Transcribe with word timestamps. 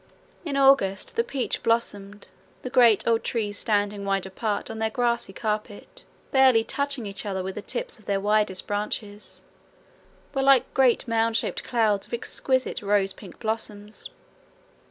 In 0.43 0.57
August 0.57 1.15
the 1.15 1.23
peach 1.23 1.61
blossomed. 1.61 2.29
The 2.63 2.71
great 2.71 3.05
old 3.07 3.23
trees 3.23 3.59
standing 3.59 4.03
wide 4.03 4.25
apart 4.25 4.71
on 4.71 4.79
their 4.79 4.89
grassy 4.89 5.31
carpet, 5.31 6.05
barely 6.31 6.63
touching 6.63 7.05
each 7.05 7.23
other 7.23 7.43
with 7.43 7.53
the 7.53 7.61
tips 7.61 7.99
of 7.99 8.05
their 8.05 8.19
widest 8.19 8.65
branches, 8.65 9.43
were 10.33 10.41
like 10.41 10.73
great 10.73 11.07
mound 11.07 11.37
shaped 11.37 11.63
clouds 11.63 12.07
of 12.07 12.15
exquisite 12.15 12.81
rosy 12.81 13.13
pink 13.15 13.37
blossoms. 13.39 14.09